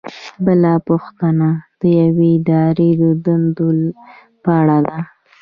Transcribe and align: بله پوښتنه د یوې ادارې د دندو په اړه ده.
بله 0.45 0.73
پوښتنه 0.87 1.49
د 1.79 1.81
یوې 2.01 2.29
ادارې 2.39 2.89
د 3.01 3.03
دندو 3.25 3.69
په 4.43 4.49
اړه 4.61 4.77
ده. 4.87 4.97